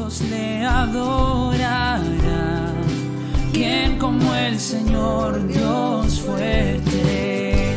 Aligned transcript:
todos 0.00 0.22
le 0.30 0.64
adorarán. 0.64 2.04
¿Quién 3.52 3.98
como 3.98 4.34
el 4.34 4.58
Señor 4.58 5.46
Dios 5.46 6.20
fuerte? 6.20 7.74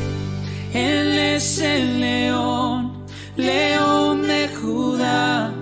Él 0.73 1.17
es 1.35 1.59
el 1.59 1.99
león, 1.99 3.05
león 3.35 4.25
de 4.27 4.47
Judá. 4.47 5.53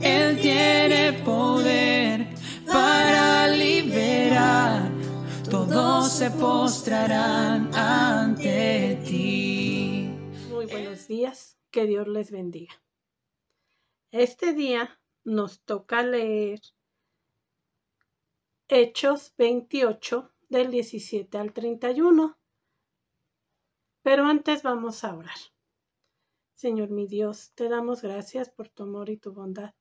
Él 0.00 0.40
tiene 0.40 1.12
poder 1.24 2.34
para 2.66 3.46
liberar. 3.48 4.90
Todos 5.48 6.10
se 6.12 6.30
postrarán 6.32 7.72
ante 7.74 9.00
ti. 9.06 10.10
Muy 10.50 10.66
buenos 10.66 11.06
días, 11.06 11.56
que 11.70 11.86
Dios 11.86 12.08
les 12.08 12.32
bendiga. 12.32 12.74
Este 14.10 14.52
día 14.54 14.97
nos 15.28 15.60
toca 15.60 16.02
leer 16.02 16.60
Hechos 18.66 19.34
28 19.36 20.32
del 20.48 20.70
17 20.70 21.36
al 21.36 21.52
31. 21.52 22.38
Pero 24.02 24.24
antes 24.24 24.62
vamos 24.62 25.04
a 25.04 25.14
orar. 25.14 25.36
Señor 26.54 26.90
mi 26.90 27.06
Dios, 27.06 27.52
te 27.54 27.68
damos 27.68 28.00
gracias 28.02 28.48
por 28.48 28.68
tu 28.68 28.84
amor 28.84 29.10
y 29.10 29.18
tu 29.18 29.32
bondad. 29.32 29.74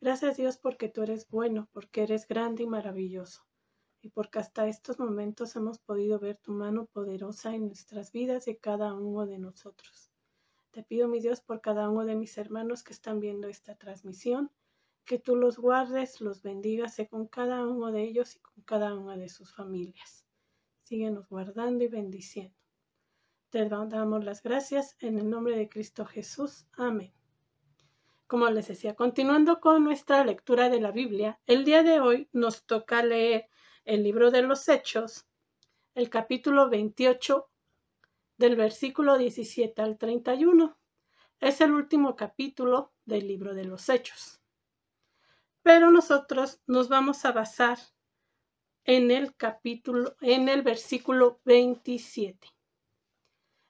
Gracias 0.00 0.36
Dios 0.36 0.58
porque 0.58 0.88
tú 0.88 1.02
eres 1.02 1.26
bueno, 1.28 1.68
porque 1.72 2.02
eres 2.02 2.28
grande 2.28 2.64
y 2.64 2.66
maravilloso, 2.66 3.46
y 4.02 4.10
porque 4.10 4.40
hasta 4.40 4.66
estos 4.66 4.98
momentos 4.98 5.56
hemos 5.56 5.78
podido 5.78 6.18
ver 6.18 6.36
tu 6.36 6.52
mano 6.52 6.86
poderosa 6.86 7.54
en 7.54 7.66
nuestras 7.68 8.12
vidas 8.12 8.46
y 8.46 8.56
cada 8.56 8.92
uno 8.92 9.26
de 9.26 9.38
nosotros. 9.38 10.10
Te 10.70 10.82
pido, 10.82 11.08
mi 11.08 11.20
Dios, 11.20 11.40
por 11.40 11.60
cada 11.60 11.88
uno 11.88 12.04
de 12.04 12.14
mis 12.14 12.36
hermanos 12.36 12.82
que 12.82 12.92
están 12.92 13.20
viendo 13.20 13.48
esta 13.48 13.74
transmisión, 13.76 14.50
que 15.04 15.18
tú 15.18 15.36
los 15.36 15.58
guardes, 15.58 16.20
los 16.20 16.42
bendigas 16.42 16.96
con 17.10 17.26
cada 17.26 17.66
uno 17.66 17.92
de 17.92 18.02
ellos 18.02 18.36
y 18.36 18.40
con 18.40 18.62
cada 18.64 18.94
una 18.94 19.16
de 19.16 19.28
sus 19.28 19.52
familias. 19.54 20.26
Síguenos 20.82 21.28
guardando 21.28 21.84
y 21.84 21.88
bendiciendo. 21.88 22.56
Te 23.50 23.68
damos 23.68 24.24
las 24.24 24.42
gracias 24.42 24.96
en 25.00 25.18
el 25.18 25.28
nombre 25.28 25.56
de 25.56 25.68
Cristo 25.68 26.06
Jesús. 26.06 26.66
Amén. 26.72 27.12
Como 28.26 28.48
les 28.48 28.68
decía, 28.68 28.94
continuando 28.94 29.60
con 29.60 29.84
nuestra 29.84 30.24
lectura 30.24 30.70
de 30.70 30.80
la 30.80 30.90
Biblia, 30.90 31.38
el 31.46 31.64
día 31.64 31.82
de 31.82 32.00
hoy 32.00 32.28
nos 32.32 32.64
toca 32.64 33.02
leer 33.02 33.48
el 33.84 34.02
libro 34.02 34.30
de 34.30 34.42
los 34.42 34.68
Hechos, 34.68 35.26
el 35.94 36.08
capítulo 36.08 36.70
28 36.70 37.50
del 38.38 38.56
versículo 38.56 39.18
17 39.18 39.82
al 39.82 39.98
31. 39.98 40.78
Es 41.40 41.60
el 41.60 41.72
último 41.72 42.16
capítulo 42.16 42.92
del 43.04 43.28
libro 43.28 43.54
de 43.54 43.64
los 43.64 43.88
Hechos. 43.88 44.41
Pero 45.62 45.90
nosotros 45.90 46.60
nos 46.66 46.88
vamos 46.88 47.24
a 47.24 47.32
basar 47.32 47.78
en 48.84 49.10
el 49.10 49.36
capítulo, 49.36 50.16
en 50.20 50.48
el 50.48 50.62
versículo 50.62 51.40
27. 51.44 52.48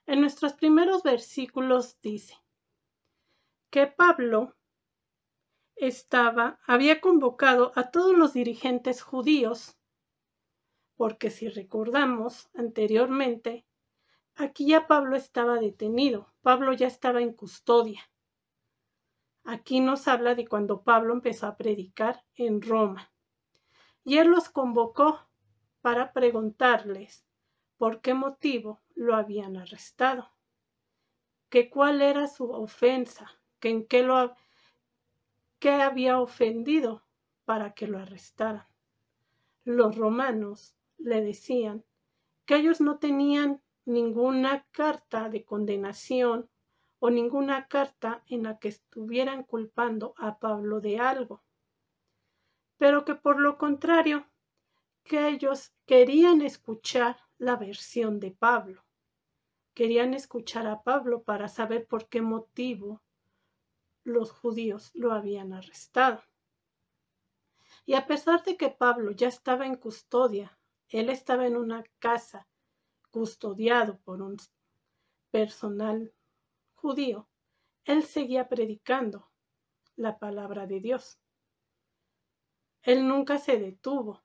En 0.05 0.21
nuestros 0.21 0.53
primeros 0.53 1.03
versículos 1.03 1.99
dice 2.01 2.35
que 3.69 3.87
Pablo 3.87 4.55
estaba, 5.75 6.59
había 6.65 7.01
convocado 7.01 7.71
a 7.75 7.89
todos 7.91 8.17
los 8.17 8.33
dirigentes 8.33 9.01
judíos, 9.01 9.77
porque 10.95 11.29
si 11.29 11.47
recordamos 11.49 12.49
anteriormente, 12.53 13.65
Aquí 14.35 14.67
ya 14.67 14.87
Pablo 14.87 15.15
estaba 15.15 15.59
detenido, 15.59 16.33
Pablo 16.41 16.73
ya 16.73 16.87
estaba 16.87 17.21
en 17.21 17.33
custodia. 17.33 18.01
Aquí 19.43 19.81
nos 19.81 20.07
habla 20.07 20.35
de 20.35 20.47
cuando 20.47 20.83
Pablo 20.83 21.13
empezó 21.13 21.47
a 21.47 21.57
predicar 21.57 22.23
en 22.35 22.61
Roma. 22.61 23.11
Y 24.03 24.17
él 24.17 24.29
los 24.29 24.49
convocó 24.49 25.19
para 25.81 26.13
preguntarles 26.13 27.25
por 27.77 28.01
qué 28.01 28.13
motivo 28.13 28.81
lo 28.95 29.15
habían 29.15 29.57
arrestado, 29.57 30.31
que 31.49 31.69
cuál 31.69 32.01
era 32.01 32.27
su 32.27 32.49
ofensa, 32.51 33.41
que 33.59 33.69
en 33.69 33.85
qué 33.85 34.03
lo 34.03 34.35
qué 35.59 35.71
había 35.71 36.19
ofendido 36.19 37.05
para 37.45 37.73
que 37.73 37.87
lo 37.87 37.97
arrestaran. 37.97 38.67
Los 39.63 39.95
romanos 39.95 40.75
le 40.97 41.21
decían 41.21 41.85
que 42.45 42.57
ellos 42.57 42.81
no 42.81 42.99
tenían 42.99 43.61
ninguna 43.85 44.65
carta 44.71 45.29
de 45.29 45.45
condenación 45.45 46.49
o 47.05 47.09
ninguna 47.09 47.67
carta 47.67 48.23
en 48.27 48.43
la 48.43 48.59
que 48.59 48.69
estuvieran 48.69 49.43
culpando 49.43 50.13
a 50.15 50.39
Pablo 50.39 50.79
de 50.79 50.99
algo, 50.99 51.43
pero 52.77 53.03
que 53.03 53.13
por 53.13 53.41
lo 53.41 53.57
contrario, 53.57 54.25
que 55.03 55.27
ellos 55.27 55.73
querían 55.85 56.41
escuchar 56.41 57.17
la 57.37 57.57
versión 57.57 58.21
de 58.21 58.31
Pablo, 58.31 58.85
querían 59.73 60.13
escuchar 60.13 60.65
a 60.65 60.81
Pablo 60.81 61.23
para 61.23 61.49
saber 61.49 61.87
por 61.87 62.07
qué 62.07 62.21
motivo 62.21 63.01
los 64.05 64.31
judíos 64.31 64.89
lo 64.93 65.11
habían 65.11 65.51
arrestado. 65.51 66.23
Y 67.85 67.95
a 67.95 68.07
pesar 68.07 68.45
de 68.45 68.55
que 68.55 68.69
Pablo 68.69 69.11
ya 69.11 69.27
estaba 69.27 69.65
en 69.65 69.75
custodia, 69.75 70.57
él 70.87 71.09
estaba 71.09 71.47
en 71.47 71.57
una 71.57 71.83
casa 71.99 72.47
custodiado 73.11 73.99
por 74.05 74.21
un 74.21 74.37
personal 75.31 76.13
judío, 76.83 77.29
él 77.85 78.03
seguía 78.03 78.49
predicando 78.49 79.31
la 79.95 80.19
palabra 80.19 80.67
de 80.67 80.81
Dios. 80.81 81.17
Él 82.81 83.07
nunca 83.07 83.37
se 83.37 83.57
detuvo. 83.57 84.21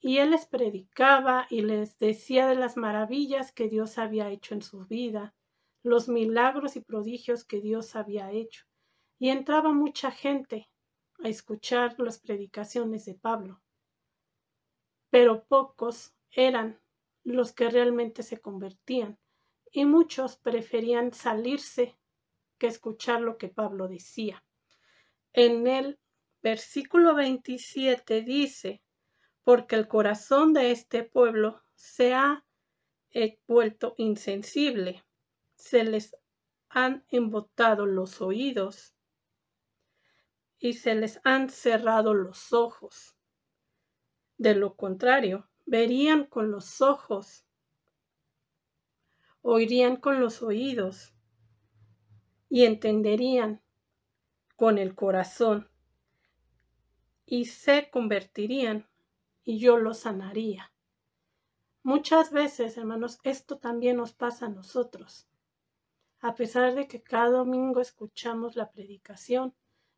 Y 0.00 0.18
él 0.18 0.32
les 0.32 0.44
predicaba 0.44 1.46
y 1.48 1.62
les 1.62 1.96
decía 1.96 2.46
de 2.46 2.56
las 2.56 2.76
maravillas 2.76 3.52
que 3.52 3.70
Dios 3.70 3.96
había 3.96 4.28
hecho 4.28 4.52
en 4.52 4.60
su 4.60 4.84
vida, 4.84 5.34
los 5.82 6.10
milagros 6.10 6.76
y 6.76 6.80
prodigios 6.80 7.44
que 7.46 7.62
Dios 7.62 7.96
había 7.96 8.30
hecho. 8.30 8.66
Y 9.18 9.30
entraba 9.30 9.72
mucha 9.72 10.10
gente 10.10 10.68
a 11.24 11.28
escuchar 11.28 11.98
las 12.00 12.18
predicaciones 12.18 13.06
de 13.06 13.14
Pablo. 13.14 13.62
Pero 15.08 15.44
pocos 15.44 16.14
eran 16.30 16.78
los 17.24 17.52
que 17.52 17.70
realmente 17.70 18.22
se 18.22 18.42
convertían, 18.42 19.18
y 19.72 19.86
muchos 19.86 20.36
preferían 20.36 21.12
salirse 21.12 21.98
que 22.58 22.66
escuchar 22.68 23.22
lo 23.22 23.38
que 23.38 23.48
Pablo 23.48 23.88
decía. 23.88 24.44
En 25.32 25.66
el 25.66 25.98
versículo 26.42 27.14
27 27.14 28.22
dice, 28.22 28.82
porque 29.42 29.74
el 29.74 29.88
corazón 29.88 30.52
de 30.52 30.70
este 30.70 31.02
pueblo 31.02 31.64
se 31.74 32.14
ha 32.14 32.44
vuelto 33.46 33.94
insensible, 33.96 35.04
se 35.54 35.84
les 35.84 36.14
han 36.68 37.04
embotado 37.08 37.86
los 37.86 38.20
oídos 38.20 38.94
y 40.58 40.74
se 40.74 40.94
les 40.94 41.20
han 41.24 41.50
cerrado 41.50 42.14
los 42.14 42.52
ojos. 42.52 43.16
De 44.36 44.54
lo 44.54 44.76
contrario, 44.76 45.50
verían 45.66 46.24
con 46.26 46.50
los 46.50 46.80
ojos, 46.80 47.46
oirían 49.42 49.96
con 49.96 50.20
los 50.20 50.42
oídos 50.42 51.12
y 52.48 52.64
entenderían 52.64 53.60
con 54.56 54.78
el 54.78 54.94
corazón 54.94 55.68
y 57.26 57.46
se 57.46 57.90
convertirían 57.90 58.88
y 59.44 59.58
yo 59.58 59.76
los 59.76 60.00
sanaría. 60.00 60.72
Muchas 61.82 62.30
veces, 62.30 62.76
hermanos, 62.76 63.18
esto 63.24 63.58
también 63.58 63.96
nos 63.96 64.12
pasa 64.12 64.46
a 64.46 64.50
nosotros. 64.50 65.28
A 66.20 66.36
pesar 66.36 66.76
de 66.76 66.86
que 66.86 67.02
cada 67.02 67.30
domingo 67.30 67.80
escuchamos 67.80 68.54
la 68.54 68.70
predicación, 68.70 69.54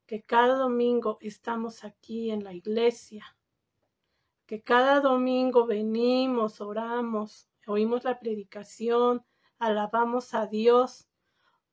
que 0.06 0.22
cada 0.22 0.54
domingo 0.54 1.18
estamos 1.20 1.84
aquí 1.84 2.30
en 2.30 2.42
la 2.42 2.54
iglesia, 2.54 3.36
que 4.46 4.62
cada 4.62 5.00
domingo 5.00 5.66
venimos, 5.66 6.62
oramos, 6.62 7.50
oímos 7.66 8.04
la 8.04 8.18
predicación, 8.18 9.24
alabamos 9.58 10.34
a 10.34 10.46
Dios, 10.46 11.08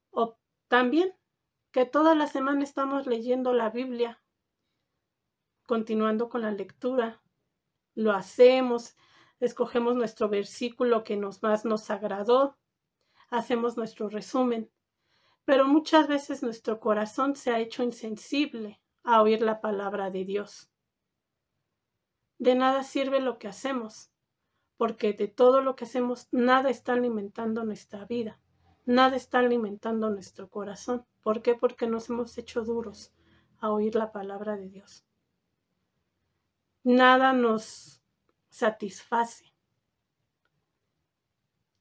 o 0.10 0.38
también 0.68 1.16
que 1.72 1.86
toda 1.86 2.16
la 2.16 2.28
semana 2.28 2.64
estamos 2.64 3.08
leyendo 3.08 3.54
la 3.54 3.70
Biblia, 3.70 4.22
continuando 5.66 6.30
con 6.30 6.42
la 6.42 6.52
lectura, 6.52 7.22
lo 7.96 8.12
hacemos, 8.12 8.96
escogemos 9.40 9.96
nuestro 9.96 10.30
versículo 10.30 11.04
que 11.04 11.18
nos 11.18 11.42
más 11.42 11.66
nos 11.66 11.90
agradó, 11.90 12.58
hacemos 13.30 13.78
nuestro 13.78 14.10
resumen, 14.10 14.70
pero 15.46 15.66
muchas 15.68 16.08
veces 16.08 16.44
nuestro 16.44 16.80
corazón 16.80 17.36
se 17.36 17.52
ha 17.52 17.60
hecho 17.60 17.84
insensible 17.84 18.82
a 19.04 19.22
oír 19.22 19.42
la 19.42 19.62
palabra 19.62 20.12
de 20.12 20.26
Dios. 20.26 20.70
De 22.38 22.56
nada 22.56 22.84
sirve 22.84 23.20
lo 23.20 23.38
que 23.40 23.48
hacemos, 23.48 24.11
porque 24.82 25.14
de 25.14 25.28
todo 25.28 25.62
lo 25.62 25.76
que 25.76 25.84
hacemos 25.84 26.28
nada 26.32 26.72
está 26.72 26.94
alimentando 26.94 27.64
nuestra 27.64 28.06
vida, 28.06 28.40
nada 28.84 29.16
está 29.16 29.38
alimentando 29.38 30.10
nuestro 30.10 30.50
corazón. 30.50 31.06
¿Por 31.22 31.44
qué? 31.44 31.54
Porque 31.54 31.86
nos 31.86 32.10
hemos 32.10 32.36
hecho 32.40 32.64
duros 32.64 33.14
a 33.60 33.70
oír 33.70 33.94
la 33.94 34.12
palabra 34.12 34.58
de 34.58 34.70
Dios. 34.70 35.06
Nada 36.84 37.32
nos 37.32 38.02
satisface. 38.50 39.54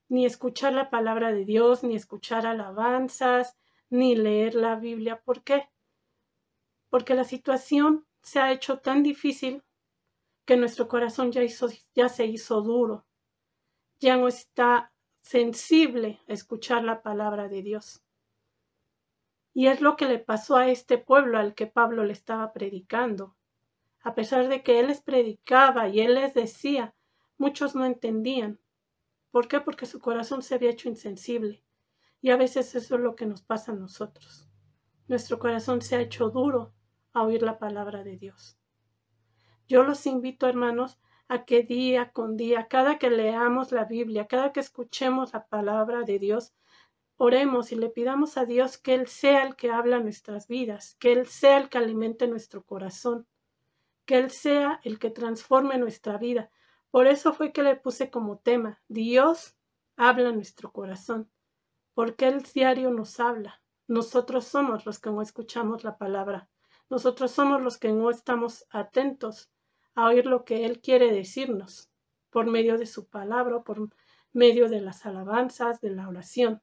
Ni 0.07 0.27
escuchar 0.27 0.73
la 0.73 0.91
palabra 0.91 1.33
de 1.33 1.43
Dios, 1.43 1.83
ni 1.83 1.95
escuchar 1.95 2.45
alabanzas, 2.45 3.57
ni 3.89 4.15
leer 4.15 4.53
la 4.53 4.75
Biblia. 4.75 5.23
¿Por 5.25 5.41
qué? 5.41 5.71
Porque 6.91 7.15
la 7.15 7.23
situación 7.23 8.05
se 8.21 8.39
ha 8.39 8.51
hecho 8.51 8.77
tan 8.77 9.01
difícil 9.01 9.63
que 10.45 10.57
nuestro 10.57 10.87
corazón 10.87 11.31
ya, 11.31 11.43
hizo, 11.43 11.69
ya 11.93 12.09
se 12.09 12.25
hizo 12.25 12.61
duro. 12.61 13.05
Ya 13.99 14.17
no 14.17 14.27
está 14.27 14.91
sensible 15.21 16.19
a 16.27 16.33
escuchar 16.33 16.83
la 16.83 17.01
palabra 17.01 17.47
de 17.47 17.61
Dios. 17.61 18.03
Y 19.53 19.67
es 19.67 19.81
lo 19.81 19.95
que 19.95 20.05
le 20.05 20.19
pasó 20.19 20.55
a 20.55 20.69
este 20.69 20.97
pueblo 20.97 21.37
al 21.37 21.55
que 21.55 21.67
Pablo 21.67 22.03
le 22.03 22.13
estaba 22.13 22.53
predicando. 22.53 23.35
A 24.01 24.15
pesar 24.15 24.47
de 24.47 24.63
que 24.63 24.79
él 24.79 24.87
les 24.87 25.01
predicaba 25.01 25.89
y 25.89 25.99
él 25.99 26.15
les 26.15 26.33
decía, 26.33 26.95
muchos 27.37 27.75
no 27.75 27.85
entendían. 27.85 28.59
¿Por 29.29 29.47
qué? 29.47 29.61
Porque 29.61 29.85
su 29.85 29.99
corazón 29.99 30.41
se 30.41 30.55
había 30.55 30.71
hecho 30.71 30.89
insensible. 30.89 31.63
Y 32.21 32.29
a 32.29 32.37
veces 32.37 32.75
eso 32.75 32.95
es 32.95 33.01
lo 33.01 33.15
que 33.15 33.25
nos 33.25 33.41
pasa 33.41 33.71
a 33.71 33.75
nosotros. 33.75 34.47
Nuestro 35.07 35.39
corazón 35.39 35.81
se 35.81 35.95
ha 35.95 36.01
hecho 36.01 36.29
duro 36.29 36.73
a 37.13 37.23
oír 37.23 37.41
la 37.41 37.59
palabra 37.59 38.03
de 38.03 38.17
Dios. 38.17 38.60
Yo 39.71 39.83
los 39.83 40.05
invito, 40.05 40.49
hermanos, 40.49 40.99
a 41.29 41.45
que 41.45 41.63
día 41.63 42.11
con 42.11 42.35
día, 42.35 42.67
cada 42.67 42.99
que 42.99 43.09
leamos 43.09 43.71
la 43.71 43.85
Biblia, 43.85 44.27
cada 44.27 44.51
que 44.51 44.59
escuchemos 44.59 45.31
la 45.31 45.47
palabra 45.47 46.01
de 46.01 46.19
Dios, 46.19 46.53
oremos 47.15 47.71
y 47.71 47.77
le 47.77 47.87
pidamos 47.87 48.35
a 48.35 48.43
Dios 48.43 48.77
que 48.77 48.95
Él 48.95 49.07
sea 49.07 49.43
el 49.43 49.55
que 49.55 49.71
habla 49.71 50.01
nuestras 50.01 50.49
vidas, 50.49 50.97
que 50.99 51.13
Él 51.13 51.25
sea 51.25 51.57
el 51.57 51.69
que 51.69 51.77
alimente 51.77 52.27
nuestro 52.27 52.65
corazón, 52.65 53.27
que 54.03 54.17
Él 54.17 54.29
sea 54.29 54.81
el 54.83 54.99
que 54.99 55.09
transforme 55.09 55.77
nuestra 55.77 56.17
vida. 56.17 56.51
Por 56.89 57.07
eso 57.07 57.31
fue 57.31 57.53
que 57.53 57.63
le 57.63 57.77
puse 57.77 58.11
como 58.11 58.39
tema, 58.39 58.81
Dios 58.89 59.55
habla 59.95 60.33
nuestro 60.33 60.73
corazón, 60.73 61.31
porque 61.93 62.27
Él 62.27 62.43
diario 62.53 62.91
nos 62.91 63.21
habla. 63.21 63.61
Nosotros 63.87 64.43
somos 64.43 64.85
los 64.85 64.99
que 64.99 65.11
no 65.11 65.21
escuchamos 65.21 65.85
la 65.85 65.97
palabra. 65.97 66.49
Nosotros 66.89 67.31
somos 67.31 67.61
los 67.61 67.77
que 67.77 67.93
no 67.93 68.09
estamos 68.09 68.67
atentos 68.69 69.49
a 69.95 70.07
oír 70.07 70.25
lo 70.25 70.45
que 70.45 70.65
Él 70.65 70.81
quiere 70.81 71.11
decirnos 71.11 71.89
por 72.29 72.45
medio 72.45 72.77
de 72.77 72.85
su 72.85 73.07
palabra, 73.07 73.63
por 73.63 73.89
medio 74.33 74.69
de 74.69 74.81
las 74.81 75.05
alabanzas, 75.05 75.81
de 75.81 75.91
la 75.91 76.07
oración 76.07 76.61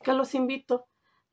que 0.00 0.12
los 0.12 0.34
invito 0.34 0.86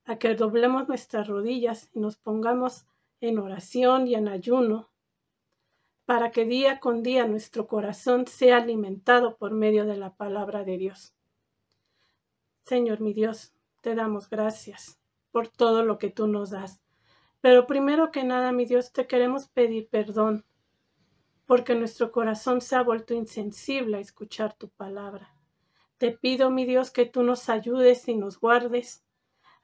a 0.06 0.18
que 0.18 0.36
doblemos 0.36 0.88
nuestras 0.88 1.28
rodillas 1.28 1.90
y 1.94 2.00
nos 2.00 2.18
pongamos 2.18 2.86
en 3.22 3.40
oración 3.40 4.08
y 4.08 4.16
en 4.16 4.28
ayuno 4.28 4.90
para 6.06 6.32
que 6.32 6.46
día 6.46 6.80
con 6.80 7.02
día 7.02 7.26
nuestro 7.28 7.68
corazón 7.68 8.28
sea 8.28 8.58
alimentado 8.58 9.38
por 9.38 9.52
medio 9.52 9.86
de 9.86 9.98
la 9.98 10.16
palabra 10.16 10.64
de 10.64 10.78
Dios. 10.78 11.16
Señor 12.66 13.02
mi 13.02 13.14
Dios, 13.14 13.54
te 13.82 13.96
damos 13.96 14.30
gracias 14.30 15.00
por 15.32 15.48
todo 15.48 15.84
lo 15.84 15.98
que 15.98 16.12
tú 16.12 16.28
nos 16.28 16.52
das. 16.52 16.85
Pero 17.46 17.68
primero 17.68 18.10
que 18.10 18.24
nada, 18.24 18.52
mi 18.52 18.66
Dios, 18.66 18.92
te 18.92 19.06
queremos 19.06 19.48
pedir 19.48 19.88
perdón, 19.88 20.44
porque 21.46 21.76
nuestro 21.76 22.12
corazón 22.12 22.60
se 22.60 22.76
ha 22.76 22.82
vuelto 22.82 23.14
insensible 23.14 23.98
a 23.98 24.00
escuchar 24.00 24.56
tu 24.56 24.70
palabra. 24.70 25.32
Te 26.00 26.10
pido, 26.12 26.50
mi 26.50 26.66
Dios, 26.66 26.90
que 26.90 27.06
tú 27.06 27.22
nos 27.22 27.48
ayudes 27.48 28.08
y 28.08 28.16
nos 28.16 28.40
guardes 28.40 29.06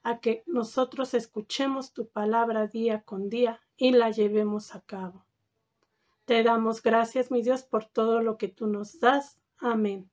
a 0.03 0.19
que 0.19 0.43
nosotros 0.45 1.15
escuchemos 1.15 1.91
tu 1.91 2.07
palabra 2.07 2.67
día 2.67 3.01
con 3.01 3.29
día 3.29 3.59
y 3.77 3.93
la 3.93 4.11
llevemos 4.11 4.75
a 4.75 4.81
cabo. 4.81 5.25
Te 6.25 6.43
damos 6.43 6.83
gracias, 6.83 7.31
mi 7.31 7.41
Dios, 7.41 7.63
por 7.63 7.85
todo 7.85 8.21
lo 8.21 8.37
que 8.37 8.47
tú 8.47 8.67
nos 8.67 8.99
das. 8.99 9.41
Amén. 9.57 10.07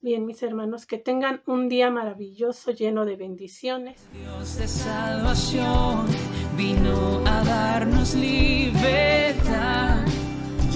Bien, 0.00 0.24
mis 0.24 0.40
hermanos, 0.44 0.86
que 0.86 0.98
tengan 0.98 1.42
un 1.46 1.68
día 1.68 1.90
maravilloso 1.90 2.70
lleno 2.70 3.04
de 3.04 3.16
bendiciones. 3.16 4.08
Dios 4.12 4.56
de 4.56 4.68
salvación 4.68 6.29
vino 6.60 7.22
a 7.24 7.42
darnos 7.42 8.14
libertad. 8.14 9.96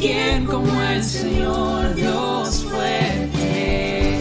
¿Quién 0.01 0.47
como 0.47 0.81
el 0.81 1.05
Señor 1.05 1.95
Dios 1.95 2.65
fuerte? 2.65 4.17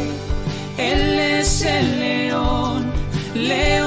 Él 0.77 1.19
es 1.39 1.61
el 1.61 1.99
león, 2.01 2.91
león 3.33 3.82